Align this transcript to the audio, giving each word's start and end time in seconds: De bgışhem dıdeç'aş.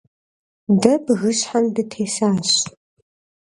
De 0.81 0.93
bgışhem 1.05 1.65
dıdeç'aş. 1.75 2.51